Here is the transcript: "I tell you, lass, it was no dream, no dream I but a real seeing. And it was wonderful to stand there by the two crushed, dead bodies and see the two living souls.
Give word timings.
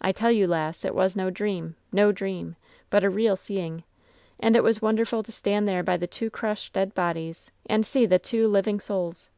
"I 0.00 0.12
tell 0.12 0.32
you, 0.32 0.46
lass, 0.46 0.82
it 0.82 0.94
was 0.94 1.14
no 1.14 1.28
dream, 1.28 1.76
no 1.92 2.10
dream 2.10 2.56
I 2.58 2.64
but 2.88 3.04
a 3.04 3.10
real 3.10 3.36
seeing. 3.36 3.84
And 4.40 4.56
it 4.56 4.62
was 4.62 4.80
wonderful 4.80 5.22
to 5.24 5.30
stand 5.30 5.68
there 5.68 5.82
by 5.82 5.98
the 5.98 6.06
two 6.06 6.30
crushed, 6.30 6.72
dead 6.72 6.94
bodies 6.94 7.50
and 7.66 7.84
see 7.84 8.06
the 8.06 8.18
two 8.18 8.48
living 8.48 8.80
souls. 8.80 9.30